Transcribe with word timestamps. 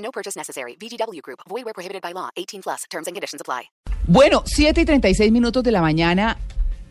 No 0.00 0.10
purchase 0.10 0.36
necessary. 0.38 0.76
VGW 0.80 1.20
Group. 1.22 1.40
Void 1.48 1.64
where 1.64 1.74
prohibited 1.74 2.02
by 2.02 2.12
law. 2.12 2.30
18 2.36 2.62
plus. 2.62 2.82
Terms 2.90 3.06
and 3.06 3.14
conditions 3.14 3.40
apply. 3.40 3.70
Bueno, 4.06 4.42
7 4.46 4.80
y 4.80 4.84
36 4.84 5.30
minutos 5.30 5.62
de 5.62 5.70
la 5.72 5.80
mañana. 5.82 6.36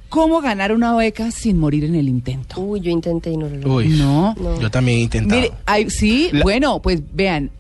¿Cómo 0.09 0.41
ganar 0.41 0.71
una 0.73 0.95
beca 0.95 1.29
sin 1.31 1.57
morir 1.59 1.83
en 1.83 1.93
el 1.95 2.07
intento? 2.07 2.59
Uy, 2.61 2.79
yo 2.81 2.89
intenté 2.89 3.29
y 3.31 3.37
no 3.37 3.47
lo 3.47 3.57
logré. 3.57 3.69
Uy, 3.69 3.87
No. 3.89 4.33
yo 4.59 4.71
también 4.71 4.99
he 4.99 5.01
intentado. 5.01 5.39
Mire, 5.41 5.89
sí, 5.91 6.29
La- 6.31 6.41
bueno, 6.43 6.81
pues 6.81 7.01
vean. 7.13 7.51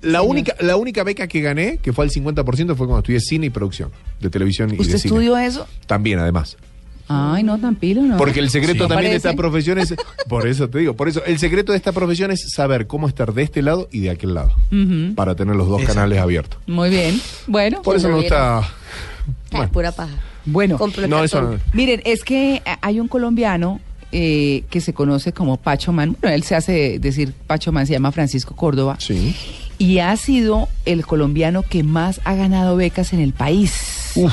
La 0.00 0.22
única, 0.22 0.56
la 0.58 0.74
única 0.76 1.04
beca 1.04 1.28
que 1.28 1.40
gané, 1.40 1.78
que 1.78 1.92
fue 1.92 2.04
al 2.04 2.10
50%, 2.10 2.74
fue 2.74 2.86
cuando 2.88 2.98
estudié 2.98 3.20
cine 3.20 3.46
y 3.46 3.50
producción 3.50 3.92
de 4.20 4.30
televisión 4.30 4.70
y 4.74 4.80
¿Usted 4.80 4.94
de 4.94 4.98
cine. 4.98 5.14
estudió 5.14 5.36
eso? 5.36 5.68
También, 5.86 6.18
además. 6.18 6.56
Ay, 7.34 7.42
no, 7.42 7.58
tan 7.58 7.74
pilo, 7.76 8.02
¿no? 8.02 8.16
Porque 8.16 8.40
el 8.40 8.48
secreto 8.50 8.84
Sí. 8.84 8.88
también 8.88 9.10
de 9.10 9.16
esta 9.16 9.34
profesión 9.34 9.78
es. 9.78 9.94
Por 10.28 10.46
eso 10.46 10.68
te 10.70 10.78
digo, 10.78 10.94
por 10.94 11.08
eso, 11.08 11.22
el 11.26 11.38
secreto 11.38 11.72
de 11.72 11.78
esta 11.78 11.92
profesión 11.92 12.30
es 12.30 12.52
saber 12.54 12.86
cómo 12.86 13.06
estar 13.08 13.34
de 13.34 13.42
este 13.42 13.60
lado 13.60 13.88
y 13.92 14.00
de 14.00 14.10
aquel 14.10 14.34
lado. 14.34 14.52
Para 15.14 15.34
tener 15.34 15.56
los 15.56 15.68
dos 15.68 15.80
Exacto. 15.80 15.94
canales 16.00 16.18
abiertos. 16.20 16.58
Muy 16.66 16.88
bien. 16.90 17.20
Bueno, 17.46 17.82
Por 17.82 17.96
eso 17.96 18.08
me 18.08 18.14
gusta. 18.16 18.58
Ah, 18.58 18.68
Bueno, 19.50 19.70
pura 19.72 19.92
paja. 19.92 20.14
bueno. 20.46 20.78
No, 21.08 21.22
eso 21.24 21.42
no. 21.42 21.58
Miren, 21.72 22.00
es 22.04 22.24
que 22.24 22.62
hay 22.80 22.98
un 23.00 23.08
colombiano 23.08 23.80
eh, 24.12 24.64
que 24.70 24.80
se 24.80 24.92
conoce 24.94 25.32
como 25.32 25.56
Pacho 25.58 25.92
Man. 25.92 26.16
Bueno, 26.20 26.34
él 26.36 26.42
se 26.44 26.54
hace 26.54 26.98
decir 26.98 27.32
Pacho 27.46 27.72
Man, 27.72 27.86
se 27.86 27.92
llama 27.94 28.12
Francisco 28.12 28.54
Córdoba. 28.56 28.96
Sí. 28.98 29.34
Y 29.78 29.98
ha 29.98 30.16
sido 30.16 30.68
el 30.86 31.04
colombiano 31.04 31.62
que 31.62 31.82
más 31.82 32.20
ha 32.24 32.34
ganado 32.34 32.76
becas 32.76 33.12
en 33.12 33.20
el 33.20 33.32
país. 33.32 34.12
Uf. 34.14 34.32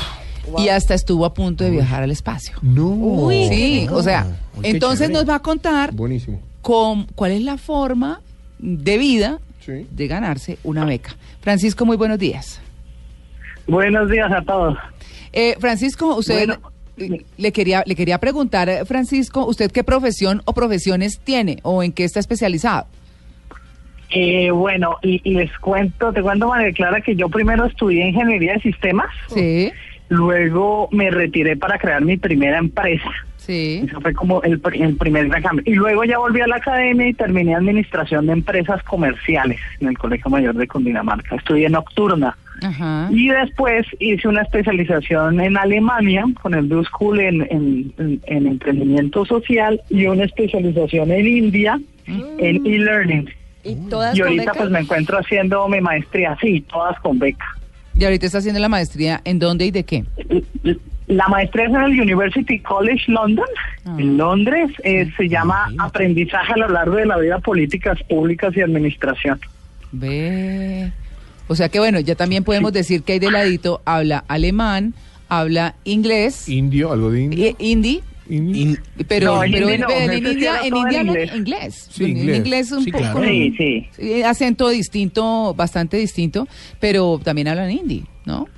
Y 0.58 0.68
hasta 0.68 0.94
estuvo 0.94 1.24
a 1.24 1.34
punto 1.34 1.64
de 1.64 1.70
viajar 1.70 2.02
al 2.02 2.10
espacio. 2.10 2.56
No. 2.62 3.28
sí, 3.30 3.86
o 3.90 4.02
sea, 4.02 4.26
Uy, 4.56 4.62
entonces 4.66 5.06
chévere. 5.08 5.14
nos 5.14 5.28
va 5.28 5.36
a 5.36 5.42
contar 5.42 5.92
Buenísimo. 5.92 6.40
con, 6.62 7.04
cuál 7.14 7.32
es 7.32 7.42
la 7.42 7.56
forma 7.58 8.20
de 8.58 8.98
vida 8.98 9.38
Sí. 9.64 9.86
de 9.90 10.06
ganarse 10.08 10.58
una 10.64 10.84
beca. 10.84 11.14
Francisco, 11.40 11.84
muy 11.84 11.96
buenos 11.96 12.18
días. 12.18 12.60
Buenos 13.66 14.10
días 14.10 14.32
a 14.32 14.42
todos. 14.42 14.76
Eh, 15.32 15.54
Francisco, 15.60 16.16
usted 16.16 16.46
Bueno. 16.48 16.72
eh, 16.96 17.24
le 17.36 17.52
quería 17.52 17.82
le 17.86 17.94
quería 17.94 18.18
preguntar, 18.18 18.68
eh, 18.68 18.84
Francisco, 18.84 19.46
¿usted 19.46 19.70
qué 19.70 19.84
profesión 19.84 20.42
o 20.46 20.52
profesiones 20.54 21.20
tiene 21.20 21.58
o 21.62 21.82
en 21.82 21.92
qué 21.92 22.04
está 22.04 22.18
especializado? 22.20 22.86
Eh, 24.12 24.50
bueno, 24.50 24.96
y, 25.02 25.20
y 25.22 25.34
les 25.34 25.56
cuento, 25.58 26.12
te 26.12 26.20
cuento, 26.20 26.48
María 26.48 26.72
Clara, 26.72 27.00
que 27.00 27.14
yo 27.14 27.28
primero 27.28 27.64
estudié 27.66 28.08
ingeniería 28.08 28.54
de 28.54 28.60
sistemas, 28.60 29.06
Sí, 29.32 29.70
luego 30.10 30.88
me 30.92 31.10
retiré 31.10 31.56
para 31.56 31.78
crear 31.78 32.02
mi 32.04 32.16
primera 32.18 32.58
empresa. 32.58 33.10
sí. 33.38 33.82
Eso 33.86 34.00
fue 34.00 34.12
como 34.12 34.42
el, 34.42 34.60
pr- 34.60 34.80
el 34.80 34.96
primer 34.96 35.28
gran 35.28 35.42
cambio. 35.42 35.62
Y 35.66 35.74
luego 35.74 36.04
ya 36.04 36.18
volví 36.18 36.40
a 36.42 36.46
la 36.46 36.56
academia 36.56 37.08
y 37.08 37.14
terminé 37.14 37.54
administración 37.54 38.26
de 38.26 38.34
empresas 38.34 38.82
comerciales 38.82 39.58
en 39.80 39.88
el 39.88 39.96
Colegio 39.98 40.30
Mayor 40.30 40.54
de 40.54 40.68
Cundinamarca. 40.68 41.36
Estudié 41.36 41.68
nocturna. 41.70 42.36
Ajá. 42.62 43.08
Y 43.10 43.28
después 43.30 43.86
hice 44.00 44.28
una 44.28 44.42
especialización 44.42 45.40
en 45.40 45.56
Alemania 45.56 46.24
con 46.42 46.52
el 46.54 46.66
Blue 46.66 46.84
School 46.84 47.18
en, 47.20 47.40
en- 47.50 47.92
en- 47.98 48.20
en 48.26 48.46
emprendimiento 48.46 49.24
social 49.24 49.80
y 49.88 50.06
una 50.06 50.24
especialización 50.24 51.10
en 51.10 51.26
India 51.26 51.80
en 52.06 52.66
e-learning. 52.66 53.30
¿Y 53.62 53.74
todas 53.88 54.14
Y 54.16 54.20
con 54.20 54.28
ahorita 54.28 54.42
beca? 54.52 54.54
pues 54.58 54.70
me 54.70 54.80
encuentro 54.80 55.18
haciendo 55.18 55.68
mi 55.68 55.80
maestría, 55.80 56.36
sí, 56.40 56.60
todas 56.70 56.98
con 57.00 57.18
beca. 57.18 57.46
Y 57.96 58.04
ahorita 58.04 58.26
está 58.26 58.38
haciendo 58.38 58.60
la 58.60 58.68
maestría 58.68 59.20
en 59.24 59.38
dónde 59.38 59.66
y 59.66 59.70
de 59.70 59.84
qué? 59.84 60.04
La 61.06 61.26
maestría 61.28 61.64
es 61.66 61.70
en 61.70 61.80
el 61.82 62.00
University 62.00 62.60
College 62.60 63.02
London, 63.10 63.46
Ah. 63.84 63.96
en 63.98 64.16
Londres, 64.16 64.70
eh, 64.84 65.10
se 65.16 65.28
llama 65.28 65.72
Aprendizaje 65.78 66.52
a 66.52 66.56
lo 66.56 66.68
largo 66.68 66.96
de 66.96 67.06
la 67.06 67.18
vida, 67.18 67.38
políticas 67.40 67.98
públicas 68.08 68.56
y 68.56 68.60
administración. 68.60 69.40
Ve. 69.92 70.92
O 71.48 71.54
sea 71.56 71.68
que 71.68 71.80
bueno, 71.80 71.98
ya 71.98 72.14
también 72.14 72.44
podemos 72.44 72.72
decir 72.72 73.02
que 73.02 73.14
ahí 73.14 73.18
de 73.18 73.30
ladito 73.30 73.82
habla 73.84 74.24
alemán, 74.28 74.94
habla 75.28 75.74
inglés, 75.84 76.48
Indio, 76.48 76.92
algo 76.92 77.10
de 77.10 77.22
indio. 77.22 77.44
eh, 77.44 77.56
hindi, 77.58 77.88
Indio. 77.88 78.02
In- 78.30 78.78
pero, 79.08 79.34
No, 79.34 79.40
pero 79.40 79.68
en, 79.68 79.80
no, 79.80 79.90
India, 79.90 80.60
en 80.62 80.76
India 80.76 81.00
hablan 81.00 81.06
inglés. 81.08 81.30
inglés. 81.34 81.88
Sí, 81.90 82.04
En 82.04 82.10
inglés. 82.16 82.36
inglés 82.38 82.72
un 82.72 82.84
Sí, 82.84 82.92
poco 82.92 83.02
claro. 83.04 83.24
Sí, 83.24 83.54
sí. 83.58 83.86
sí, 83.96 84.22
acento 84.22 84.68
distinto, 84.68 85.52
bastante 85.54 85.96
distinto, 85.96 86.46
pero 86.78 87.20
también 87.22 87.48
hablan 87.48 87.70
hindi, 87.70 88.04
¿no? 88.24 88.48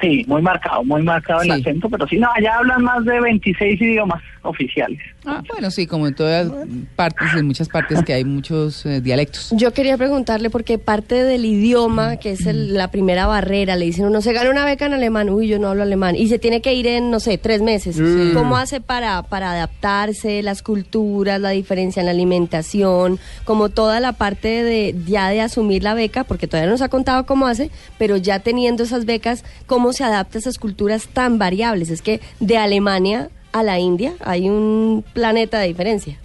Sí, 0.00 0.24
muy 0.26 0.42
marcado, 0.42 0.82
muy 0.84 1.02
marcado 1.02 1.42
el 1.42 1.50
acento, 1.52 1.88
pero 1.88 2.06
sí, 2.08 2.16
no, 2.18 2.28
allá 2.34 2.56
hablan 2.58 2.82
más 2.82 3.04
de 3.04 3.20
26 3.20 3.80
idiomas 3.80 4.20
oficiales. 4.42 4.98
Ah, 5.24 5.40
bueno, 5.48 5.70
sí, 5.70 5.86
como 5.86 6.06
en 6.08 6.14
todas 6.14 6.50
partes, 6.96 7.28
en 7.34 7.46
muchas 7.46 7.68
partes 7.68 8.02
que 8.02 8.12
hay 8.12 8.24
muchos 8.24 8.84
eh, 8.84 9.00
dialectos. 9.00 9.48
Yo 9.52 9.72
quería 9.72 9.96
preguntarle 9.96 10.50
porque 10.50 10.78
parte 10.78 11.22
del 11.22 11.44
idioma, 11.46 12.16
que 12.16 12.32
es 12.32 12.44
el- 12.46 12.74
la 12.74 12.88
primera 12.90 13.26
barrera, 13.26 13.76
le 13.76 13.86
dicen 13.86 14.04
uno 14.04 14.20
se 14.20 14.32
gana 14.32 14.50
una 14.50 14.64
beca 14.66 14.84
en 14.86 14.94
alemán, 14.94 15.30
uy, 15.30 15.46
yo 15.48 15.58
no 15.58 15.68
hablo 15.68 15.82
alemán, 15.84 16.16
y 16.16 16.26
se 16.28 16.38
tiene 16.38 16.60
que 16.60 16.74
ir 16.74 16.86
en, 16.88 17.10
no 17.10 17.20
sé, 17.20 17.38
tres 17.38 17.62
meses. 17.62 17.96
Sí. 17.96 18.32
¿Cómo 18.34 18.56
hace 18.58 18.80
para, 18.80 19.22
para 19.22 19.52
adaptarse, 19.52 20.42
las 20.42 20.62
culturas, 20.62 21.40
la 21.40 21.50
diferencia 21.50 22.00
en 22.00 22.06
la 22.06 22.12
alimentación, 22.12 23.18
como 23.44 23.68
toda 23.70 24.00
la 24.00 24.12
parte 24.12 24.62
de 24.62 24.94
ya 25.06 25.30
de 25.30 25.40
asumir 25.40 25.82
la 25.84 25.94
beca, 25.94 26.24
porque 26.24 26.46
todavía 26.46 26.66
no 26.66 26.72
nos 26.72 26.82
ha 26.82 26.88
contado 26.88 27.24
cómo 27.26 27.46
hace, 27.46 27.70
pero 27.98 28.16
ya 28.16 28.40
teniendo 28.40 28.82
esas 28.82 29.04
becas, 29.06 29.44
cómo 29.66 29.83
se 29.92 30.04
adapta 30.04 30.38
a 30.38 30.40
esas 30.40 30.58
culturas 30.58 31.08
tan 31.08 31.38
variables? 31.38 31.90
Es 31.90 32.02
que 32.02 32.20
de 32.40 32.56
Alemania 32.56 33.28
a 33.52 33.62
la 33.62 33.78
India 33.78 34.12
hay 34.24 34.48
un 34.48 35.04
planeta 35.12 35.58
de 35.60 35.68
diferencia. 35.68 36.18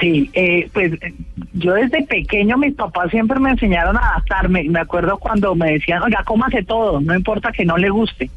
Sí, 0.00 0.30
eh, 0.34 0.68
pues 0.72 0.92
eh, 0.94 1.14
yo 1.52 1.74
desde 1.74 2.02
pequeño 2.02 2.56
mis 2.58 2.74
papás 2.74 3.10
siempre 3.10 3.38
me 3.38 3.50
enseñaron 3.50 3.96
a 3.96 4.10
adaptarme. 4.10 4.64
Me 4.64 4.80
acuerdo 4.80 5.16
cuando 5.18 5.54
me 5.54 5.72
decían, 5.72 6.02
oiga, 6.02 6.22
cómase 6.24 6.64
todo, 6.64 7.00
no 7.00 7.14
importa 7.14 7.52
que 7.52 7.64
no 7.64 7.76
le 7.76 7.90
guste. 7.90 8.30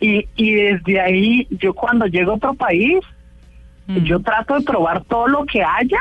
Y, 0.00 0.26
y 0.36 0.54
desde 0.54 1.00
ahí, 1.00 1.46
yo 1.50 1.74
cuando 1.74 2.06
llego 2.06 2.32
a 2.32 2.36
otro 2.36 2.54
país, 2.54 3.00
Mm. 3.86 3.98
yo 4.04 4.20
trato 4.20 4.54
de 4.54 4.62
probar 4.62 5.04
todo 5.04 5.28
lo 5.28 5.44
que 5.46 5.62
haya 5.62 5.98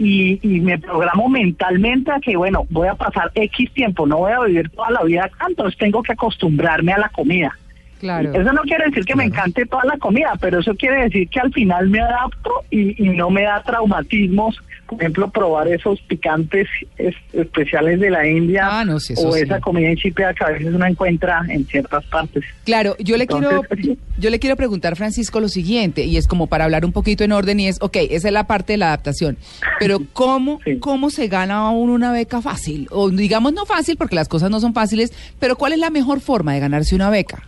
y, 0.00 0.40
y 0.42 0.60
me 0.60 0.78
programo 0.78 1.28
mentalmente 1.28 2.10
a 2.10 2.20
que, 2.20 2.34
bueno, 2.34 2.66
voy 2.70 2.88
a 2.88 2.94
pasar 2.94 3.30
X 3.34 3.70
tiempo, 3.74 4.06
no 4.06 4.16
voy 4.16 4.32
a 4.32 4.40
vivir 4.40 4.70
toda 4.70 4.90
la 4.90 5.04
vida 5.04 5.26
acá, 5.26 5.44
entonces 5.46 5.78
tengo 5.78 6.02
que 6.02 6.14
acostumbrarme 6.14 6.92
a 6.94 6.98
la 6.98 7.08
comida. 7.10 7.56
Claro. 7.98 8.32
Eso 8.32 8.50
no 8.54 8.62
quiere 8.62 8.86
decir 8.86 9.04
que 9.04 9.14
me 9.14 9.24
encante 9.24 9.66
toda 9.66 9.84
la 9.84 9.98
comida, 9.98 10.32
pero 10.40 10.60
eso 10.60 10.74
quiere 10.74 11.02
decir 11.02 11.28
que 11.28 11.38
al 11.38 11.52
final 11.52 11.90
me 11.90 12.00
adapto 12.00 12.64
y, 12.70 13.04
y 13.04 13.10
no 13.10 13.28
me 13.28 13.42
da 13.42 13.62
traumatismos. 13.62 14.58
Por 14.90 15.00
ejemplo, 15.00 15.30
probar 15.30 15.68
esos 15.68 16.00
picantes 16.02 16.66
es- 16.98 17.14
especiales 17.32 18.00
de 18.00 18.10
la 18.10 18.26
India 18.26 18.66
Ah, 18.80 18.84
no, 18.84 18.98
sí, 18.98 19.12
eso 19.12 19.28
o 19.28 19.32
sí. 19.32 19.40
esa 19.42 19.60
comida 19.60 19.88
insípida 19.90 20.34
que 20.34 20.42
a 20.44 20.48
veces 20.48 20.74
uno 20.74 20.84
encuentra 20.84 21.42
en 21.48 21.64
ciertas 21.66 22.04
partes. 22.06 22.42
Claro, 22.64 22.96
yo 22.98 23.16
le 23.16 23.22
Entonces, 23.24 23.66
quiero 23.70 23.96
yo 24.18 24.30
le 24.30 24.38
quiero 24.40 24.56
preguntar 24.56 24.96
Francisco 24.96 25.38
lo 25.40 25.48
siguiente 25.48 26.04
y 26.04 26.16
es 26.16 26.26
como 26.26 26.48
para 26.48 26.64
hablar 26.64 26.84
un 26.84 26.92
poquito 26.92 27.22
en 27.24 27.30
orden 27.32 27.60
y 27.60 27.68
es, 27.68 27.78
ok, 27.80 27.96
esa 28.10 28.28
es 28.28 28.34
la 28.34 28.48
parte 28.48 28.72
de 28.72 28.78
la 28.78 28.88
adaptación, 28.88 29.38
pero 29.78 30.00
cómo 30.12 30.58
Sí. 30.64 30.78
cómo 30.80 31.10
se 31.10 31.28
gana 31.28 31.70
uno 31.70 31.92
una 31.94 32.12
beca 32.12 32.42
fácil 32.42 32.88
o 32.90 33.08
digamos 33.10 33.52
no 33.52 33.66
fácil 33.66 33.96
porque 33.96 34.16
las 34.16 34.28
cosas 34.28 34.50
no 34.50 34.58
son 34.60 34.74
fáciles, 34.74 35.12
pero 35.38 35.56
cuál 35.56 35.72
es 35.72 35.78
la 35.78 35.90
mejor 35.90 36.20
forma 36.20 36.52
de 36.54 36.60
ganarse 36.60 36.94
una 36.96 37.10
beca? 37.10 37.44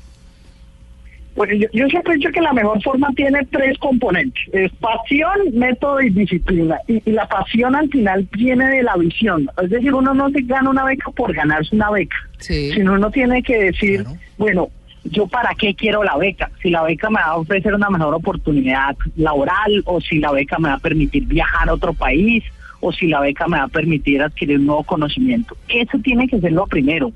Bueno, 1.42 1.54
yo, 1.54 1.66
yo 1.72 1.88
siempre 1.88 2.12
he 2.12 2.16
dicho 2.18 2.30
que 2.30 2.40
la 2.40 2.52
mejor 2.52 2.80
forma 2.82 3.08
tiene 3.16 3.44
tres 3.50 3.76
componentes. 3.78 4.40
Es 4.52 4.70
pasión, 4.74 5.32
método 5.54 6.00
y 6.00 6.10
disciplina. 6.10 6.78
Y, 6.86 7.02
y 7.04 7.12
la 7.12 7.26
pasión 7.26 7.74
al 7.74 7.88
final 7.88 8.28
viene 8.32 8.66
de 8.68 8.84
la 8.84 8.94
visión. 8.96 9.50
Es 9.60 9.70
decir, 9.70 9.92
uno 9.92 10.14
no 10.14 10.30
se 10.30 10.42
gana 10.42 10.70
una 10.70 10.84
beca 10.84 11.10
por 11.10 11.32
ganarse 11.34 11.74
una 11.74 11.90
beca. 11.90 12.14
Sí. 12.38 12.70
sino 12.72 12.92
uno 12.92 13.10
tiene 13.10 13.42
que 13.42 13.56
decir, 13.58 14.02
Claro. 14.04 14.18
bueno, 14.38 14.68
yo 15.04 15.26
para 15.26 15.52
qué 15.56 15.74
quiero 15.74 16.04
la 16.04 16.16
beca, 16.16 16.48
si 16.62 16.70
la 16.70 16.84
beca 16.84 17.10
me 17.10 17.16
va 17.16 17.26
a 17.26 17.36
ofrecer 17.36 17.74
una 17.74 17.90
mejor 17.90 18.14
oportunidad 18.14 18.96
laboral 19.16 19.82
o 19.84 20.00
si 20.00 20.18
la 20.20 20.30
beca 20.30 20.58
me 20.60 20.68
va 20.68 20.74
a 20.74 20.78
permitir 20.78 21.26
viajar 21.26 21.68
a 21.68 21.74
otro 21.74 21.92
país 21.92 22.44
o 22.80 22.92
si 22.92 23.08
la 23.08 23.18
beca 23.20 23.48
me 23.48 23.58
va 23.58 23.64
a 23.64 23.68
permitir 23.68 24.22
adquirir 24.22 24.58
un 24.60 24.66
nuevo 24.66 24.84
conocimiento. 24.84 25.56
Eso 25.68 25.98
tiene 26.04 26.28
que 26.28 26.40
ser 26.40 26.52
lo 26.52 26.66
primero. 26.68 27.10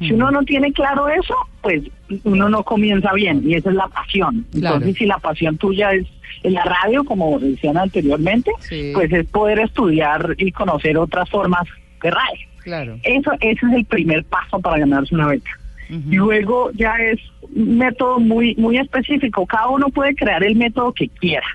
Si 0.00 0.12
uno 0.12 0.30
no 0.30 0.42
tiene 0.44 0.72
claro 0.72 1.08
eso, 1.08 1.34
pues 1.60 1.82
uno 2.24 2.48
no 2.48 2.62
comienza 2.64 3.12
bien 3.12 3.42
y 3.44 3.54
esa 3.54 3.68
es 3.68 3.76
la 3.76 3.86
pasión. 3.88 4.46
Claro. 4.50 4.76
Entonces, 4.76 4.96
si 4.98 5.06
la 5.06 5.18
pasión 5.18 5.58
tuya 5.58 5.92
es 5.92 6.06
en 6.42 6.54
la 6.54 6.64
radio, 6.64 7.04
como 7.04 7.38
decían 7.38 7.76
anteriormente, 7.76 8.50
Sí. 8.60 8.92
pues 8.94 9.12
es 9.12 9.26
poder 9.26 9.58
estudiar 9.58 10.34
y 10.38 10.52
conocer 10.52 10.96
otras 10.96 11.28
formas 11.28 11.68
de 12.02 12.10
radio. 12.10 12.48
Claro. 12.62 12.96
Eso, 13.02 13.32
ese 13.40 13.66
es 13.66 13.72
el 13.74 13.84
primer 13.84 14.24
paso 14.24 14.58
para 14.58 14.78
ganarse 14.78 15.14
una 15.14 15.26
beca. 15.28 15.50
Y 15.90 16.14
luego 16.16 16.70
ya 16.74 16.94
es 16.94 17.18
un 17.54 17.76
método 17.78 18.20
muy, 18.20 18.54
muy 18.54 18.78
específico. 18.78 19.44
Cada 19.44 19.68
uno 19.68 19.88
puede 19.88 20.14
crear 20.14 20.42
el 20.44 20.54
método 20.54 20.92
que 20.92 21.08
quiera. 21.08 21.46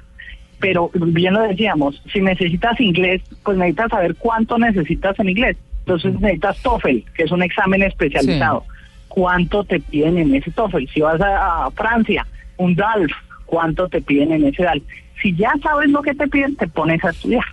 Pero 0.60 0.92
bien 0.94 1.34
lo 1.34 1.42
decíamos, 1.44 2.02
si 2.12 2.22
necesitas 2.22 2.80
inglés, 2.82 3.22
pues 3.44 3.58
necesitas 3.58 3.90
saber 3.92 4.16
cuánto 4.16 4.58
necesitas 4.58 5.18
en 5.20 5.30
inglés. 5.30 5.58
Entonces 5.86 6.20
necesitas 6.20 6.58
TOEFL, 6.64 6.98
que 7.16 7.24
es 7.24 7.32
un 7.32 7.44
examen 7.44 7.84
especializado. 7.84 8.64
¿Cuánto 9.08 9.64
te 9.64 9.80
piden 9.80 10.18
en 10.18 10.34
ese 10.34 10.50
TOEFL? 10.50 10.88
Si 10.92 11.02
vas 11.02 11.22
a, 11.22 11.66
a 11.66 11.72
Francia, 11.72 12.26
un 12.58 12.76
DALF, 12.76 13.12
¿cuánto 13.46 13.88
te 13.88 14.02
piden 14.02 14.32
en 14.32 14.46
ese 14.46 14.64
DALF? 14.64 14.84
Si 15.22 15.36
ya 15.36 15.54
sabes 15.62 15.90
lo 15.92 16.02
que 16.02 16.16
te 16.16 16.28
piden, 16.28 16.56
te 16.56 16.68
pones 16.68 17.04
a 17.04 17.12
estudiar. 17.12 17.44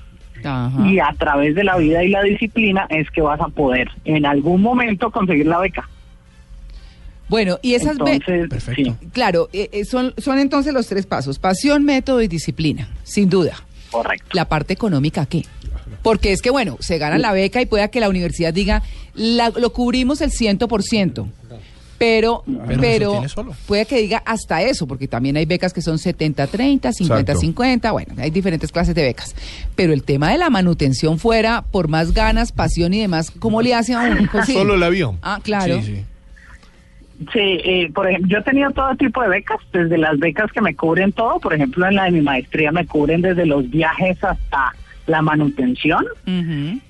Ajá. 0.42 0.88
Y 0.88 0.98
a 0.98 1.14
través 1.18 1.54
de 1.54 1.62
la 1.62 1.76
vida 1.76 2.02
y 2.02 2.08
la 2.08 2.22
disciplina 2.22 2.86
es 2.88 3.08
que 3.10 3.20
vas 3.20 3.40
a 3.40 3.48
poder 3.48 3.90
en 4.06 4.24
algún 4.24 4.62
momento 4.62 5.10
conseguir 5.10 5.46
la 5.46 5.58
beca. 5.58 5.88
Bueno, 7.28 7.58
y 7.62 7.74
esas 7.74 7.98
becas... 7.98 8.28
Entonces, 8.28 8.48
Perfecto. 8.48 8.96
sí, 8.98 9.08
Claro, 9.12 9.48
eh, 9.52 9.68
eh, 9.72 9.84
son, 9.84 10.14
son 10.18 10.38
entonces 10.38 10.72
los 10.72 10.86
tres 10.86 11.06
pasos. 11.06 11.38
Pasión, 11.38 11.84
método 11.84 12.22
y 12.22 12.28
disciplina, 12.28 12.88
sin 13.04 13.28
duda. 13.28 13.54
Correcto. 13.92 14.26
La 14.32 14.48
parte 14.48 14.72
económica, 14.72 15.26
¿qué? 15.26 15.44
Porque 16.02 16.32
es 16.32 16.42
que, 16.42 16.50
bueno, 16.50 16.76
se 16.80 16.98
gana 16.98 17.16
la 17.18 17.32
beca 17.32 17.60
y 17.62 17.66
pueda 17.66 17.86
que 17.88 18.00
la 18.00 18.08
universidad 18.08 18.52
diga, 18.52 18.82
la- 19.14 19.50
lo 19.50 19.72
cubrimos 19.72 20.20
el 20.20 20.32
100%. 20.32 21.28
Pero, 21.98 22.42
Pero 22.66 22.80
pero, 22.80 23.28
solo. 23.28 23.54
puede 23.66 23.86
que 23.86 23.98
diga 23.98 24.20
hasta 24.26 24.60
eso, 24.62 24.88
porque 24.88 25.06
también 25.06 25.36
hay 25.36 25.44
becas 25.46 25.72
que 25.72 25.80
son 25.80 25.98
70-30, 25.98 26.90
50-50, 26.92 27.92
bueno, 27.92 28.14
hay 28.18 28.32
diferentes 28.32 28.72
clases 28.72 28.96
de 28.96 29.02
becas. 29.04 29.36
Pero 29.76 29.92
el 29.92 30.02
tema 30.02 30.32
de 30.32 30.38
la 30.38 30.50
manutención 30.50 31.20
fuera, 31.20 31.62
por 31.70 31.86
más 31.86 32.12
ganas, 32.12 32.50
pasión 32.50 32.92
y 32.92 33.00
demás, 33.00 33.30
¿cómo 33.38 33.62
le 33.62 33.74
hace 33.74 33.94
a 33.94 34.00
uno? 34.00 34.16
Pues 34.32 34.46
sí. 34.46 34.52
Solo 34.52 34.74
el 34.74 34.82
avión. 34.82 35.18
Ah, 35.22 35.38
claro. 35.44 35.80
Sí, 35.80 35.86
sí. 35.94 36.04
Sí, 37.32 37.60
eh, 37.64 37.90
por 37.94 38.08
ejemplo, 38.08 38.28
yo 38.28 38.38
he 38.38 38.42
tenido 38.42 38.70
todo 38.70 38.94
tipo 38.96 39.22
de 39.22 39.28
becas, 39.28 39.58
desde 39.72 39.98
las 39.98 40.18
becas 40.18 40.50
que 40.52 40.60
me 40.60 40.74
cubren 40.74 41.12
todo, 41.12 41.38
por 41.40 41.54
ejemplo, 41.54 41.86
en 41.86 41.96
la 41.96 42.04
de 42.04 42.12
mi 42.12 42.20
maestría 42.22 42.72
me 42.72 42.86
cubren 42.86 43.22
desde 43.22 43.46
los 43.46 43.68
viajes 43.70 44.22
hasta 44.24 44.72
la 45.06 45.20
manutención, 45.20 46.04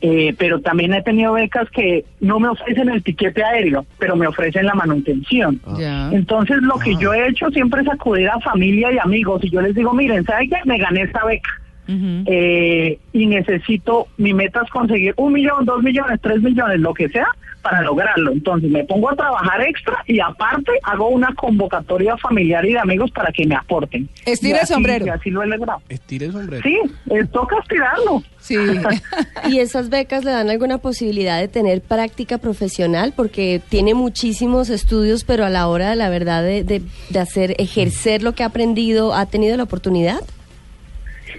eh, 0.03 0.35
pero 0.39 0.61
también 0.61 0.93
he 0.93 1.03
tenido 1.03 1.33
becas 1.33 1.69
que 1.71 2.05
no 2.21 2.39
me 2.39 2.49
ofrecen 2.49 2.91
el 2.91 3.03
tiquete 3.03 3.43
aéreo, 3.43 3.87
pero 3.99 4.17
me 4.17 4.27
ofrecen 4.27 4.67
la 4.67 4.75
manutención. 4.75 5.61
Ya. 5.79 6.11
Entonces, 6.13 6.59
lo 6.61 6.79
que 6.79 6.95
yo 6.97 7.15
he 7.15 7.29
hecho 7.29 7.51
siempre 7.51 7.81
es 7.81 7.89
acudir 7.89 8.29
a 8.29 8.39
familia 8.41 8.93
y 8.93 8.99
amigos 8.99 9.43
y 9.45 9.51
yo 9.51 9.63
les 9.63 9.75
digo, 9.75 9.95
miren, 9.95 10.25
¿sabe 10.25 10.49
qué? 10.49 10.57
Me 10.65 10.79
gané 10.79 11.03
esta 11.03 11.25
beca. 11.25 11.62
Eh, 11.89 12.99
y 13.13 13.27
necesito, 13.27 14.07
mi 14.17 14.33
meta 14.33 14.63
es 14.65 14.71
conseguir 14.71 15.15
un 15.17 15.33
millón, 15.33 15.65
dos 15.65 15.83
millones, 15.83 16.21
tres 16.23 16.41
millones, 16.41 16.81
lo 16.81 16.95
que 16.95 17.09
sea, 17.09 17.27
para 17.61 17.83
lograrlo. 17.83 18.33
Entonces 18.33 18.71
me 18.71 18.83
pongo 18.85 19.11
a 19.11 19.17
trabajar 19.17 19.61
extra 19.63 20.03
y 20.07 20.19
aparte 20.21 20.73
hago 20.85 21.09
una 21.09 21.33
convocatoria 21.35 22.17
familiar 22.17 22.65
y 22.65 22.73
de 22.73 22.79
amigos 22.79 23.11
para 23.13 23.31
que 23.33 23.47
me 23.47 23.55
aporten. 23.55 24.09
Estira 24.27 24.61
el 24.63 24.67
sombrero. 24.67 25.07
y 25.07 25.09
así 25.11 25.31
lo 25.31 25.43
he 25.43 25.47
logrado. 25.47 25.81
Estire 25.89 26.27
el 26.27 26.33
sombrero. 26.33 26.63
Sí, 26.63 26.79
eh, 27.11 27.25
toca 27.33 27.57
estirarlo. 27.61 28.23
Sí. 28.41 28.57
¿Y 29.49 29.59
esas 29.61 29.91
becas 29.91 30.25
le 30.25 30.31
dan 30.33 30.51
alguna 30.51 30.79
posibilidad 30.79 31.39
de 31.41 31.47
tener 31.49 31.83
práctica 31.83 32.39
profesional? 32.39 33.13
Porque 33.15 33.61
tiene 33.69 33.95
muchísimos 33.95 34.69
estudios, 34.71 35.23
pero 35.25 35.45
a 35.45 35.51
la 35.51 35.69
hora 35.69 35.91
de 35.91 35.97
la 35.97 36.09
verdad 36.09 36.43
de, 36.43 36.65
de- 36.65 36.83
de 37.11 37.19
hacer, 37.19 37.55
ejercer 37.59 38.23
lo 38.23 38.33
que 38.35 38.43
ha 38.43 38.47
aprendido, 38.47 39.15
¿ha 39.15 39.27
tenido 39.27 39.57
la 39.57 39.63
oportunidad? 39.65 40.21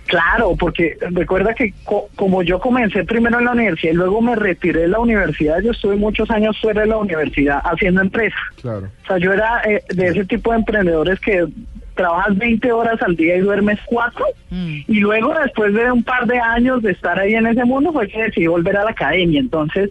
Claro, 0.07 0.55
porque 0.57 0.97
recuerda 1.11 1.53
que 1.53 1.73
co- 1.85 2.09
como 2.15 2.43
yo 2.43 2.59
comencé 2.59 3.03
primero 3.05 3.39
en 3.39 3.45
la 3.45 3.51
universidad 3.51 3.93
y 3.93 3.95
luego 3.95 4.21
me 4.21 4.35
retiré 4.35 4.81
de 4.81 4.87
la 4.89 4.99
universidad, 4.99 5.59
yo 5.61 5.71
estuve 5.71 5.95
muchos 5.95 6.29
años 6.29 6.57
fuera 6.61 6.81
de 6.81 6.87
la 6.87 6.97
universidad 6.97 7.59
haciendo 7.63 8.01
empresa. 8.01 8.35
Claro. 8.61 8.89
O 9.03 9.07
sea, 9.07 9.17
yo 9.17 9.31
era 9.33 9.61
eh, 9.65 9.81
de 9.89 10.07
ese 10.07 10.25
tipo 10.25 10.51
de 10.51 10.57
emprendedores 10.57 11.19
que 11.19 11.45
trabajas 11.95 12.37
20 12.37 12.71
horas 12.71 13.01
al 13.01 13.15
día 13.15 13.37
y 13.37 13.41
duermes 13.41 13.79
4. 13.85 14.25
Mm. 14.49 14.77
Y 14.87 14.99
luego, 14.99 15.33
después 15.41 15.73
de 15.73 15.91
un 15.91 16.03
par 16.03 16.27
de 16.27 16.37
años 16.37 16.81
de 16.83 16.91
estar 16.91 17.17
ahí 17.19 17.35
en 17.35 17.47
ese 17.47 17.63
mundo, 17.63 17.93
fue 17.93 18.07
que 18.07 18.23
decidí 18.23 18.47
volver 18.47 18.75
a 18.77 18.83
la 18.83 18.91
academia. 18.91 19.39
Entonces, 19.39 19.89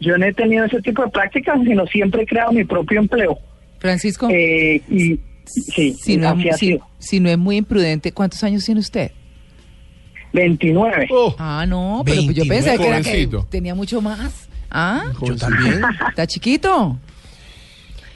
yo 0.00 0.18
no 0.18 0.26
he 0.26 0.34
tenido 0.34 0.66
ese 0.66 0.82
tipo 0.82 1.02
de 1.04 1.10
prácticas, 1.10 1.58
sino 1.64 1.86
siempre 1.86 2.22
he 2.22 2.26
creado 2.26 2.52
mi 2.52 2.64
propio 2.64 3.00
empleo. 3.00 3.38
Francisco, 3.78 4.28
Eh, 4.30 4.82
y 4.90 5.18
sí, 5.46 5.94
si, 5.94 6.16
no 6.18 6.36
si 6.98 7.20
no 7.20 7.30
es 7.30 7.38
muy 7.38 7.56
imprudente, 7.56 8.12
¿cuántos 8.12 8.42
años 8.44 8.64
tiene 8.64 8.80
usted? 8.80 9.12
29. 10.32 11.08
Oh, 11.10 11.34
Ah, 11.38 11.64
no, 11.66 12.02
pero 12.04 12.22
pues 12.24 12.36
yo 12.36 12.44
29, 12.44 12.48
pensé 12.48 12.78
que, 12.78 12.88
era 12.88 13.02
que 13.02 13.28
tenía 13.50 13.74
mucho 13.74 14.00
más. 14.00 14.48
Ah, 14.70 15.04
Yo 15.22 15.36
también. 15.36 15.80
está 16.08 16.26
chiquito. 16.26 16.96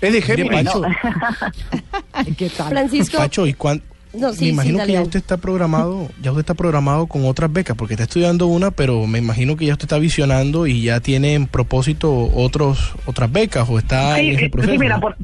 es 0.01 0.13
de 0.13 0.21
Géminis. 0.23 0.65
Pacho, 0.65 0.83
¿Qué 2.37 2.49
tal? 2.51 2.69
Francisco, 2.71 3.17
Pacho, 3.19 3.47
¿y 3.47 3.55
cuán- 3.55 3.83
No, 4.13 4.33
sí, 4.33 4.47
me 4.47 4.51
imagino 4.51 4.81
sí, 4.81 4.87
que 4.87 4.93
ya 4.95 5.03
usted 5.03 5.19
está 5.21 5.37
programado, 5.37 6.09
ya 6.21 6.33
usted 6.33 6.41
está 6.41 6.55
programado 6.55 7.07
con 7.07 7.25
otras 7.27 7.53
becas, 7.53 7.77
porque 7.77 7.95
está 7.95 8.05
estudiando 8.05 8.47
una, 8.47 8.71
pero 8.73 9.07
me 9.07 9.19
imagino 9.21 9.57
que 9.57 9.67
ya 9.67 9.73
usted 9.75 9.85
está 9.85 9.99
visionando 9.99 10.67
y 10.67 10.83
ya 10.83 11.01
tiene 11.01 11.35
en 11.35 11.47
propósito 11.47 12.13
otros 12.35 12.93
otras 13.07 13.31
becas 13.31 13.69
o 13.71 13.79
está 13.79 14.17
Sí, 14.17 14.29
en 14.31 14.37
ese 14.37 14.45
eh, 14.47 14.51
proceso. 14.51 14.73
sí, 14.73 14.79
mira, 14.79 14.97
¿no? 14.97 15.01
por, 15.03 15.17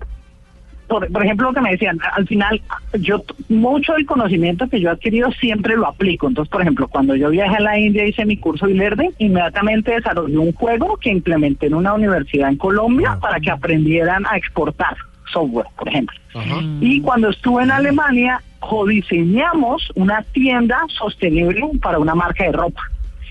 por, 0.89 1.11
por 1.11 1.25
ejemplo, 1.25 1.49
lo 1.49 1.55
que 1.55 1.61
me 1.61 1.73
decían, 1.73 1.99
al 2.15 2.27
final, 2.27 2.61
yo 3.01 3.23
mucho 3.49 3.93
del 3.95 4.07
conocimiento 4.07 4.69
que 4.69 4.81
yo 4.81 4.89
he 4.89 4.93
adquirido 4.93 5.31
siempre 5.33 5.77
lo 5.77 5.87
aplico. 5.87 6.29
Entonces, 6.29 6.51
por 6.51 6.63
ejemplo, 6.63 6.89
cuando 6.89 7.15
yo 7.17 7.31
viajé 7.31 7.57
a 7.57 7.61
la 7.61 7.79
India 7.79 8.07
hice 8.07 8.25
mi 8.25 8.37
curso 8.37 8.67
de 8.67 8.75
learning, 8.75 9.13
inmediatamente 9.19 9.93
desarrollé 9.93 10.39
un 10.39 10.53
juego 10.53 10.97
que 10.99 11.11
implementé 11.11 11.67
en 11.67 11.75
una 11.75 11.95
universidad 11.95 12.49
en 12.51 12.57
Colombia 12.57 13.19
para 13.21 13.41
que 13.41 13.51
aprendieran 13.51 14.25
a 14.31 14.37
exportar 14.37 14.97
software, 15.33 15.67
por 15.77 15.89
ejemplo. 15.89 16.17
Ajá. 16.35 16.61
Y 16.81 17.01
cuando 17.01 17.31
estuve 17.31 17.65
en 17.65 17.71
Alemania, 17.73 18.41
codiseñamos 18.61 19.91
una 19.95 20.23
tienda 20.33 20.79
sostenible 20.89 21.63
para 21.83 21.99
una 21.99 22.15
marca 22.15 22.45
de 22.45 22.53
ropa. 22.53 22.81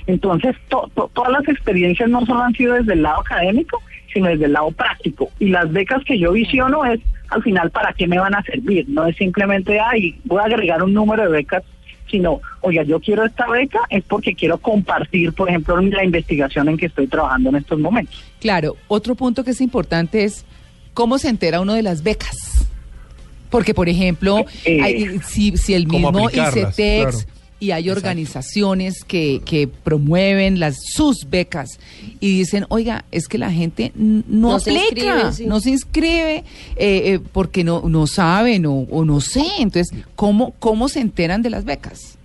Entonces, 0.08 0.56
to- 0.70 0.90
to- 0.94 1.10
todas 1.14 1.32
las 1.32 1.48
experiencias 1.48 2.10
no 2.10 2.26
solo 2.26 2.44
han 2.44 2.54
sido 2.54 2.76
desde 2.76 2.94
el 2.94 3.02
lado 3.02 3.22
académico, 3.22 3.82
sino 4.14 4.28
desde 4.28 4.46
el 4.46 4.54
lado 4.54 4.72
práctico. 4.72 5.30
Y 5.40 5.50
las 5.50 5.72
becas 5.72 6.04
que 6.04 6.20
yo 6.20 6.32
visiono 6.32 6.86
es, 6.86 7.00
al 7.30 7.44
final, 7.44 7.72
¿para 7.72 7.94
qué 7.94 8.08
me 8.08 8.20
van 8.20 8.36
a 8.36 8.42
servir? 8.44 8.86
No 8.90 9.06
es 9.06 9.16
simplemente, 9.18 9.80
ay, 9.80 10.20
voy 10.24 10.40
a 10.42 10.46
agregar 10.46 10.84
un 10.84 10.94
número 10.94 11.24
de 11.24 11.30
becas, 11.30 11.64
sino, 12.10 12.40
oiga, 12.62 12.84
yo 12.84 13.00
quiero 13.00 13.26
esta 13.26 13.48
beca, 13.48 13.80
es 13.90 14.04
porque 14.04 14.36
quiero 14.36 14.58
compartir, 14.58 15.34
por 15.34 15.50
ejemplo, 15.50 15.80
la 15.82 16.04
investigación 16.04 16.70
en 16.70 16.78
que 16.78 16.86
estoy 16.86 17.08
trabajando 17.08 17.50
en 17.50 17.56
estos 17.58 17.80
momentos. 17.80 18.24
Claro, 18.40 18.76
otro 18.88 19.16
punto 19.16 19.44
que 19.44 19.52
es 19.52 19.62
importante 19.62 20.24
es 20.24 20.46
cómo 20.94 21.18
se 21.18 21.30
entera 21.30 21.62
uno 21.62 21.74
de 21.74 21.82
las 21.84 22.04
becas. 22.04 22.68
Porque, 23.50 23.74
por 23.74 23.88
ejemplo, 23.90 24.46
Eh, 24.66 24.82
hay- 24.82 25.20
si, 25.20 25.56
si 25.58 25.74
el 25.74 25.88
mismo 25.88 26.30
ICETEX 26.30 26.76
claro. 26.76 27.18
Y 27.60 27.72
hay 27.72 27.90
organizaciones 27.90 29.04
que, 29.06 29.42
que 29.46 29.68
promueven 29.68 30.60
las 30.60 30.76
sus 30.94 31.30
becas 31.30 31.80
y 32.20 32.38
dicen, 32.40 32.66
oiga, 32.70 33.06
es 33.12 33.28
que 33.28 33.38
la 33.38 33.52
gente 33.52 33.92
no, 33.96 34.24
No 34.28 34.60
se 34.60 34.74
inscribe, 34.74 35.32
sí. 35.32 35.46
no 35.46 35.60
se 35.62 35.70
inscribe 35.72 36.38
eh, 36.38 36.44
eh, 36.78 37.20
porque 37.32 37.64
no, 37.64 37.84
no 37.88 38.08
saben 38.08 38.66
o, 38.66 38.74
o 38.90 39.06
no 39.06 39.22
sé. 39.22 39.44
Entonces, 39.60 39.98
¿cómo, 40.16 40.54
¿cómo 40.60 40.90
se 40.90 41.00
enteran 41.00 41.42
de 41.42 41.50
las 41.50 41.64
becas? 41.66 42.18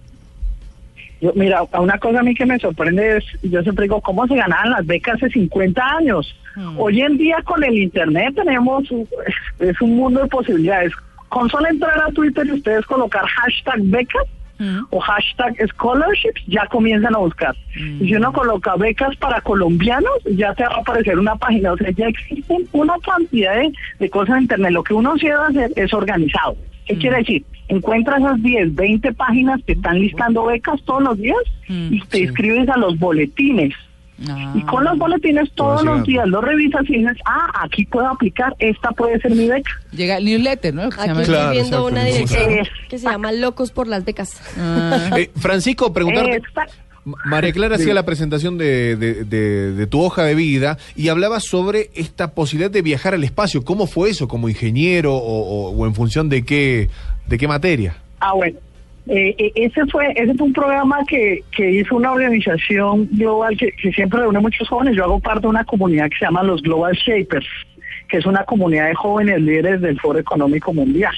Yo, 1.20 1.32
mira, 1.36 1.62
una 1.78 1.98
cosa 1.98 2.20
a 2.20 2.22
mí 2.22 2.34
que 2.34 2.46
me 2.46 2.58
sorprende 2.58 3.18
es, 3.18 3.24
yo 3.42 3.62
siempre 3.62 3.84
digo, 3.84 4.00
¿cómo 4.00 4.26
se 4.26 4.34
ganaban 4.36 4.70
las 4.70 4.86
becas 4.86 5.16
hace 5.16 5.28
50 5.30 5.82
años? 5.98 6.34
Hoy 6.76 7.00
en 7.02 7.16
día 7.18 7.36
con 7.44 7.62
el 7.62 7.76
Internet 7.78 8.34
tenemos, 8.34 8.90
un- 8.90 9.06
es 9.60 9.80
un 9.80 9.96
mundo 9.96 10.20
de 10.22 10.26
posibilidades. 10.28 10.92
Con 11.28 11.48
solo 11.48 11.68
entrar 11.68 11.96
a 12.02 12.10
Twitter 12.12 12.44
y 12.46 12.52
ustedes 12.52 12.84
colocar 12.86 13.24
hashtag 13.26 13.80
becas 13.82 14.24
Mm. 14.60 14.80
o 14.90 15.00
hashtag 15.00 15.56
scholarships, 15.70 16.42
ya 16.46 16.66
comienzan 16.66 17.14
a 17.14 17.18
buscar. 17.18 17.56
Y 17.74 18.06
si 18.06 18.14
uno 18.14 18.30
coloca 18.32 18.76
becas 18.76 19.16
para 19.16 19.40
colombianos, 19.40 20.12
ya 20.36 20.54
te 20.54 20.64
va 20.64 20.74
a 20.76 20.80
aparecer 20.80 21.18
una 21.18 21.34
página. 21.34 21.72
O 21.72 21.76
sea, 21.78 21.90
ya 21.90 22.06
existen 22.08 22.68
una 22.72 22.94
cantidad 22.98 23.56
de, 23.56 23.72
de 23.98 24.10
cosas 24.10 24.36
en 24.36 24.42
Internet. 24.42 24.72
Lo 24.72 24.84
que 24.84 24.94
uno 24.94 25.16
sí 25.16 25.26
debe 25.26 25.44
hacer 25.48 25.72
es 25.76 25.92
organizado. 25.94 26.56
¿Qué 26.86 26.96
quiere 26.98 27.18
decir? 27.18 27.44
Encuentra 27.68 28.18
esas 28.18 28.42
10, 28.42 28.74
20 28.74 29.12
páginas 29.14 29.60
que 29.64 29.72
están 29.72 29.98
listando 29.98 30.44
becas 30.44 30.82
todos 30.84 31.02
los 31.02 31.18
días 31.18 31.38
Mm, 31.70 31.94
y 31.94 32.00
te 32.00 32.18
inscribes 32.20 32.68
a 32.68 32.76
los 32.76 32.98
boletines. 32.98 33.72
Ah. 34.28 34.52
Y 34.54 34.62
con 34.62 34.84
los 34.84 34.98
boletines 34.98 35.50
todos 35.54 35.82
los 35.82 36.04
días 36.04 36.26
los 36.28 36.44
revisas 36.44 36.82
y 36.88 36.98
dices, 36.98 37.16
ah, 37.24 37.50
aquí 37.62 37.86
puedo 37.86 38.06
aplicar, 38.08 38.54
esta 38.58 38.90
puede 38.90 39.18
ser 39.20 39.30
mi 39.34 39.48
beca. 39.48 39.70
Llega 39.92 40.18
el 40.18 40.24
newsletter, 40.26 40.74
¿no? 40.74 40.90
Que 40.90 40.96
se 40.96 41.00
Aquí 41.00 41.08
llama- 41.08 41.20
estoy 41.22 41.34
Claro, 41.34 41.50
viendo 41.52 41.66
exacto, 41.78 41.86
una 41.86 42.04
dirección 42.04 42.50
Eh. 42.50 42.62
que 42.88 42.98
se 42.98 43.06
llama 43.06 43.32
Locos 43.32 43.70
por 43.72 43.86
las 43.88 44.04
becas. 44.04 44.40
Ah. 44.58 45.10
Eh, 45.18 45.30
Francisco, 45.36 45.92
preguntarte. 45.92 46.42
María 47.24 47.50
Clara 47.52 47.76
hacía 47.76 47.94
la 47.94 48.04
presentación 48.04 48.58
de, 48.58 48.94
de- 48.94 49.24
de- 49.24 49.72
de 49.72 49.86
tu 49.86 50.02
hoja 50.02 50.22
de 50.24 50.34
vida 50.34 50.76
y 50.94 51.08
hablaba 51.08 51.40
sobre 51.40 51.90
esta 51.94 52.34
posibilidad 52.34 52.70
de 52.70 52.82
viajar 52.82 53.14
al 53.14 53.24
espacio. 53.24 53.64
¿Cómo 53.64 53.86
fue 53.86 54.10
eso? 54.10 54.28
¿Como 54.28 54.50
ingeniero 54.50 55.14
o, 55.16 55.18
o- 55.18 55.70
o 55.70 55.86
en 55.86 55.94
función 55.94 56.28
de 56.28 56.44
qué, 56.44 56.90
de 57.26 57.38
qué 57.38 57.48
materia? 57.48 57.96
Ah, 58.20 58.34
bueno. 58.34 58.58
Eh, 59.12 59.34
eh, 59.38 59.52
ese 59.56 59.84
fue 59.86 60.12
ese 60.14 60.34
fue 60.34 60.46
un 60.46 60.52
programa 60.52 60.98
que, 61.04 61.42
que 61.50 61.68
hizo 61.68 61.96
una 61.96 62.12
organización 62.12 63.08
global 63.10 63.56
que, 63.56 63.72
que 63.72 63.90
siempre 63.90 64.20
reúne 64.20 64.38
muchos 64.38 64.68
jóvenes. 64.68 64.94
Yo 64.94 65.02
hago 65.02 65.18
parte 65.18 65.40
de 65.40 65.48
una 65.48 65.64
comunidad 65.64 66.08
que 66.10 66.18
se 66.18 66.26
llama 66.26 66.44
los 66.44 66.62
Global 66.62 66.94
Shapers, 66.94 67.46
que 68.08 68.18
es 68.18 68.26
una 68.26 68.44
comunidad 68.44 68.86
de 68.86 68.94
jóvenes 68.94 69.42
líderes 69.42 69.80
del 69.80 69.98
Foro 69.98 70.20
Económico 70.20 70.72
Mundial. 70.72 71.12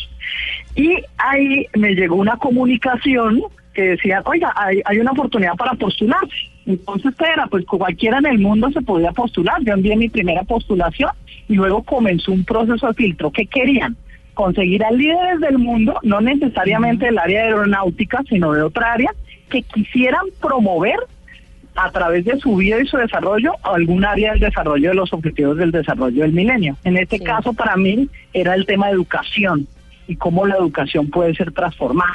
Y 0.75 1.03
ahí 1.19 1.67
me 1.75 1.95
llegó 1.95 2.17
una 2.17 2.39
comunicación 2.39 3.43
que 3.75 3.83
decía, 3.83 4.23
oiga, 4.25 4.55
hay, 4.57 4.81
hay 4.87 4.99
una 4.99 5.13
oportunidad 5.13 5.55
para 5.57 5.75
postularse. 5.75 6.35
Entonces, 6.65 7.13
¿qué 7.19 7.27
era? 7.27 7.47
Pues 7.47 7.67
cualquiera 7.67 8.19
en 8.19 8.27
el 8.27 8.39
mundo 8.39 8.71
se 8.71 8.81
podía 8.81 9.13
postular. 9.13 9.63
Yo 9.65 9.75
envié 9.75 9.97
mi 9.97 10.09
primera 10.09 10.43
postulación 10.45 11.11
y 11.47 11.57
luego 11.57 11.83
comenzó 11.83 12.33
un 12.33 12.45
proceso 12.45 12.87
de 12.87 12.95
filtro. 12.95 13.31
¿Qué 13.31 13.45
querían? 13.45 13.97
Conseguir 14.35 14.85
a 14.85 14.91
líderes 14.91 15.41
del 15.41 15.59
mundo, 15.59 15.99
no 16.03 16.21
necesariamente 16.21 17.07
del 17.07 17.19
área 17.19 17.43
aeronáutica, 17.45 18.23
sino 18.29 18.53
de 18.53 18.63
otra 18.63 18.93
área, 18.95 19.13
que 19.51 19.63
quisieran 19.63 20.25
promover 20.41 20.97
a 21.75 21.91
través 21.91 22.25
de 22.25 22.39
su 22.39 22.57
vida 22.57 22.81
y 22.81 22.87
su 22.87 22.97
desarrollo 22.97 23.53
algún 23.63 24.05
área 24.05 24.33
del 24.33 24.41
desarrollo 24.41 24.91
de 24.91 24.95
los 24.95 25.13
objetivos 25.13 25.57
del 25.57 25.71
desarrollo 25.71 26.23
del 26.23 26.33
milenio. 26.33 26.77
En 26.85 26.97
este 26.97 27.19
Sí. 27.19 27.25
caso, 27.25 27.53
para 27.53 27.77
mí, 27.77 28.09
era 28.33 28.55
el 28.55 28.67
tema 28.67 28.87
de 28.87 28.93
educación 28.93 29.67
y 30.07 30.17
cómo 30.17 30.47
la 30.47 30.57
educación 30.57 31.09
puede 31.11 31.35
ser 31.35 31.53
transformada. 31.53 32.15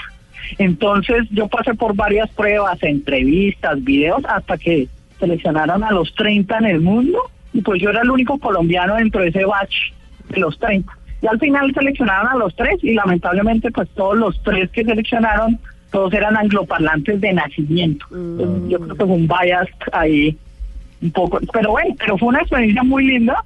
Entonces, 0.58 1.28
yo 1.32 1.48
pasé 1.48 1.74
por 1.74 1.96
varias 1.96 2.30
pruebas, 2.32 2.82
entrevistas, 2.84 3.84
videos, 3.84 4.24
hasta 4.26 4.58
que 4.58 4.88
seleccionaron 5.20 5.84
a 5.84 5.92
los 5.92 6.14
30 6.16 6.58
en 6.60 6.66
el 6.66 6.82
mundo, 6.82 7.20
y 7.54 7.62
pues 7.62 7.82
yo 7.82 7.90
era 7.90 8.02
el 8.02 8.12
único 8.12 8.38
colombiano 8.38 8.96
dentro 8.96 9.22
de 9.22 9.30
ese 9.30 9.46
batch 9.46 9.74
de 10.30 10.40
los 10.40 10.58
30. 10.60 10.92
Y 11.22 11.28
al 11.28 11.40
final 11.40 11.74
seleccionaron 11.74 12.28
a 12.28 12.36
los 12.36 12.56
tres, 12.56 12.84
y 12.84 12.94
lamentablemente, 12.94 13.72
pues 13.72 13.90
todos 13.90 14.18
los 14.18 14.42
tres 14.44 14.70
que 14.72 14.84
seleccionaron, 14.84 15.60
todos 15.92 16.14
eran 16.14 16.38
angloparlantes 16.38 17.20
de 17.20 17.34
nacimiento. 17.34 18.06
Entonces, 18.12 18.70
yo 18.70 18.80
creo 18.80 18.96
que 18.96 19.06
fue 19.06 19.16
un 19.16 19.28
bias 19.28 19.68
ahí 19.92 20.38
un 21.02 21.12
poco, 21.12 21.40
pero 21.54 21.72
bueno, 21.72 21.96
pero 21.98 22.18
fue 22.18 22.30
una 22.30 22.42
experiencia 22.42 22.84
muy 22.84 23.06
linda 23.06 23.44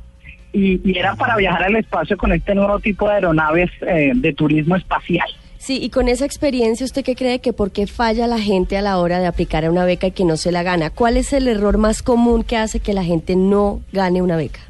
y, 0.53 0.81
y 0.89 0.97
era 0.97 1.15
para 1.15 1.35
viajar 1.37 1.63
al 1.63 1.75
espacio 1.75 2.17
con 2.17 2.31
este 2.31 2.55
nuevo 2.55 2.79
tipo 2.79 3.07
de 3.07 3.15
aeronaves 3.15 3.69
eh, 3.81 4.11
de 4.15 4.33
turismo 4.33 4.75
espacial. 4.75 5.27
Sí, 5.61 5.77
y 5.79 5.91
con 5.91 6.07
esa 6.07 6.25
experiencia, 6.25 6.85
¿usted 6.85 7.03
qué 7.03 7.15
cree 7.15 7.39
que 7.39 7.53
por 7.53 7.71
qué 7.71 7.85
falla 7.85 8.25
la 8.25 8.39
gente 8.39 8.77
a 8.77 8.81
la 8.81 8.97
hora 8.97 9.19
de 9.19 9.27
aplicar 9.27 9.63
a 9.63 9.69
una 9.69 9.85
beca 9.85 10.07
y 10.07 10.11
que 10.11 10.25
no 10.25 10.35
se 10.35 10.51
la 10.51 10.63
gana? 10.63 10.89
¿Cuál 10.89 11.17
es 11.17 11.33
el 11.33 11.47
error 11.47 11.77
más 11.77 12.01
común 12.01 12.43
que 12.43 12.57
hace 12.57 12.79
que 12.79 12.93
la 12.93 13.03
gente 13.03 13.35
no 13.35 13.79
gane 13.91 14.23
una 14.23 14.37
beca? 14.37 14.61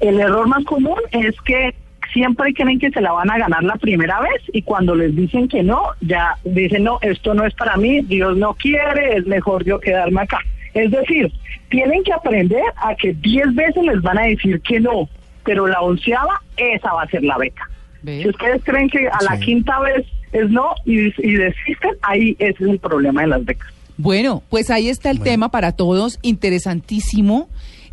El 0.00 0.18
error 0.18 0.48
más 0.48 0.64
común 0.64 0.98
es 1.12 1.40
que 1.42 1.72
siempre 2.12 2.52
creen 2.54 2.78
que 2.78 2.90
se 2.90 3.00
la 3.00 3.12
van 3.12 3.30
a 3.30 3.38
ganar 3.38 3.62
la 3.64 3.76
primera 3.76 4.20
vez 4.20 4.42
y 4.52 4.62
cuando 4.62 4.94
les 4.94 5.14
dicen 5.14 5.48
que 5.48 5.62
no, 5.62 5.82
ya 6.00 6.36
dicen, 6.44 6.84
no, 6.84 6.98
esto 7.02 7.34
no 7.34 7.44
es 7.46 7.54
para 7.54 7.76
mí, 7.76 8.00
Dios 8.02 8.36
no 8.36 8.54
quiere, 8.54 9.16
es 9.16 9.26
mejor 9.26 9.64
yo 9.64 9.78
quedarme 9.80 10.22
acá. 10.22 10.38
Es 10.74 10.90
decir, 10.90 11.32
tienen 11.70 12.02
que 12.04 12.12
aprender 12.12 12.62
a 12.76 12.94
que 12.94 13.12
10 13.14 13.54
veces 13.54 13.82
les 13.84 14.00
van 14.02 14.18
a 14.18 14.22
decir 14.26 14.60
que 14.60 14.78
no, 14.80 15.08
pero 15.44 15.66
la 15.66 15.80
onceava, 15.80 16.42
esa 16.56 16.92
va 16.92 17.02
a 17.02 17.08
ser 17.08 17.22
la 17.24 17.38
beca. 17.38 17.68
¿Ve? 18.02 18.22
Si 18.22 18.28
ustedes 18.28 18.62
creen 18.64 18.88
que 18.90 19.08
a 19.08 19.22
la 19.22 19.36
Sí. 19.38 19.44
quinta 19.46 19.80
vez 19.80 20.06
es 20.32 20.50
no 20.50 20.74
y, 20.84 21.06
y 21.26 21.34
desisten, 21.34 21.92
ahí 22.02 22.36
ese 22.38 22.64
es 22.64 22.70
el 22.70 22.78
problema 22.78 23.22
de 23.22 23.28
las 23.28 23.44
becas. 23.44 23.68
Bueno, 23.96 24.42
pues 24.50 24.70
ahí 24.70 24.88
está 24.90 25.10
el 25.10 25.16
Bueno. 25.18 25.30
tema 25.32 25.48
para 25.50 25.72
todos, 25.72 26.18
interesantísimo. 26.22 27.48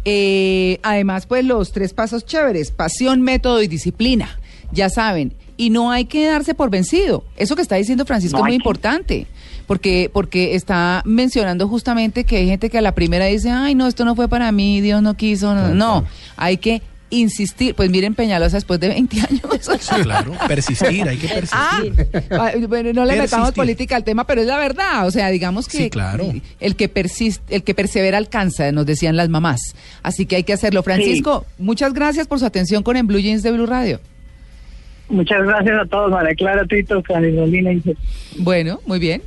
Eh, 0.05 0.79
además, 0.83 1.25
pues 1.25 1.45
los 1.45 1.71
tres 1.71 1.93
pasos 1.93 2.25
chéveres, 2.25 2.71
pasión, 2.71 3.21
método 3.21 3.61
y 3.61 3.67
disciplina, 3.67 4.37
ya 4.71 4.89
saben. 4.89 5.33
Y 5.55 5.69
no 5.69 5.91
hay 5.91 6.05
que 6.05 6.25
darse 6.25 6.53
por 6.55 6.69
vencido. 6.69 7.23
Eso 7.37 7.55
que 7.55 7.61
está 7.61 7.75
diciendo 7.75 8.05
Francisco 8.05 8.37
No 8.39 8.43
es 8.45 8.49
muy 8.49 8.51
que- 8.51 8.55
importante, 8.63 9.27
porque, 9.67 10.09
porque 10.11 10.55
está 10.55 11.01
mencionando 11.05 11.67
justamente 11.67 12.23
que 12.25 12.37
hay 12.37 12.47
gente 12.47 12.69
que 12.69 12.77
a 12.79 12.81
la 12.81 12.93
primera 12.93 13.25
dice, 13.25 13.49
ay, 13.51 13.75
no, 13.75 13.87
esto 13.87 14.03
no 14.03 14.15
fue 14.15 14.27
para 14.27 14.51
mí, 14.51 14.81
Dios 14.81 15.01
no 15.01 15.13
quiso. 15.15 15.53
No, 15.53 15.69
no. 15.73 16.05
hay 16.35 16.57
que 16.57 16.81
insistir. 17.13 17.75
Pues 17.75 17.89
miren 17.89 18.15
Peñalosa 18.15 18.57
después 18.57 18.79
de 18.79 18.89
20 18.89 19.21
años. 19.21 19.41
Sí, 19.79 20.01
claro. 20.03 20.33
Persistir, 20.47 21.07
hay 21.07 21.17
que 21.17 21.27
persistir. 21.27 21.51
Ah, 21.51 21.81
ah, 22.31 22.51
bueno, 22.67 22.91
no 22.93 23.05
le 23.05 23.15
metamos 23.15 23.51
política 23.51 23.95
al 23.95 24.03
tema, 24.03 24.25
pero 24.25 24.41
es 24.41 24.47
la 24.47 24.57
verdad. 24.57 25.07
O 25.07 25.11
sea, 25.11 25.29
digamos 25.29 25.67
que 25.67 25.77
Sí, 25.77 25.89
claro. 25.89 26.31
el 26.59 26.75
que 26.75 26.89
persiste, 26.89 27.55
el 27.55 27.63
que 27.63 27.73
persevera 27.73 28.17
alcanza, 28.17 28.71
nos 28.71 28.85
decían 28.85 29.15
las 29.15 29.29
mamás. 29.29 29.75
Así 30.03 30.25
que 30.25 30.35
hay 30.37 30.43
que 30.43 30.53
hacerlo. 30.53 30.83
Francisco, 30.83 31.45
muchas 31.57 31.93
gracias 31.93 32.27
por 32.27 32.39
su 32.39 32.45
atención 32.45 32.83
con 32.83 32.97
En 32.97 33.07
Blue 33.07 33.19
Jeans 33.19 33.43
de 33.43 33.51
Blue 33.51 33.65
Radio. 33.65 33.99
Muchas 35.09 35.43
gracias 35.43 35.75
a 35.79 35.85
todos, 35.85 36.11
María 36.11 36.33
Clara, 36.33 36.65
Tito, 36.65 37.03
Carolina 37.03 37.71
y 37.71 37.81
Bueno, 38.39 38.79
muy 38.85 38.99
bien. 38.99 39.21